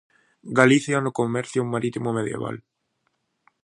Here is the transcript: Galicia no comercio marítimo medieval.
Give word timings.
Galicia 0.59 0.97
no 1.01 1.15
comercio 1.19 1.69
marítimo 1.73 2.09
medieval. 2.17 2.55